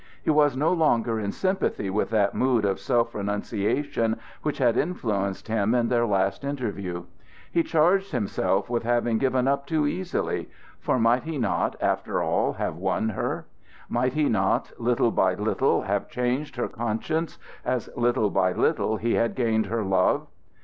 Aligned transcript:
He 0.23 0.31
was 0.31 0.57
no 0.57 0.73
longer 0.73 1.19
in 1.19 1.31
sympathy 1.31 1.91
with 1.91 2.09
that 2.09 2.33
mood 2.33 2.65
of 2.65 2.79
self 2.79 3.13
renunciation 3.13 4.17
which 4.41 4.57
had 4.57 4.75
influenced 4.75 5.47
him 5.47 5.75
in 5.75 5.89
their 5.89 6.07
last 6.07 6.43
interview. 6.43 7.03
He 7.51 7.61
charged 7.61 8.11
himself 8.11 8.67
with 8.67 8.81
having 8.81 9.19
given 9.19 9.47
up 9.47 9.67
too 9.67 9.85
easily; 9.85 10.49
for 10.79 10.97
might 10.97 11.25
he 11.25 11.37
not, 11.37 11.75
after 11.79 12.19
all, 12.19 12.53
have 12.53 12.77
won 12.77 13.09
her? 13.09 13.45
Might 13.89 14.13
he 14.13 14.27
not, 14.27 14.71
little 14.79 15.11
by 15.11 15.35
little, 15.35 15.83
have 15.83 16.09
changed 16.09 16.55
her 16.55 16.67
conscience, 16.67 17.37
as 17.63 17.87
little 17.95 18.31
by 18.31 18.53
little 18.53 18.97
he 18.97 19.13
had 19.13 19.35
gained 19.35 19.67
her 19.67 19.83
love? 19.83 20.25